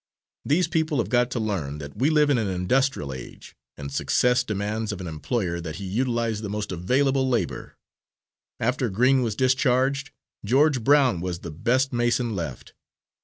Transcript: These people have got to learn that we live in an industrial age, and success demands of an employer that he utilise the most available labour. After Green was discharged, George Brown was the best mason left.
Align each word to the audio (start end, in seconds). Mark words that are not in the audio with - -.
These 0.43 0.67
people 0.67 0.97
have 0.97 1.09
got 1.11 1.29
to 1.29 1.39
learn 1.39 1.77
that 1.77 1.95
we 1.95 2.09
live 2.09 2.31
in 2.31 2.39
an 2.39 2.47
industrial 2.47 3.13
age, 3.13 3.55
and 3.77 3.91
success 3.91 4.43
demands 4.43 4.91
of 4.91 4.99
an 4.99 5.05
employer 5.05 5.61
that 5.61 5.75
he 5.75 5.85
utilise 5.85 6.41
the 6.41 6.49
most 6.49 6.71
available 6.71 7.29
labour. 7.29 7.77
After 8.59 8.89
Green 8.89 9.21
was 9.21 9.35
discharged, 9.35 10.09
George 10.43 10.83
Brown 10.83 11.21
was 11.21 11.41
the 11.41 11.51
best 11.51 11.93
mason 11.93 12.35
left. 12.35 12.73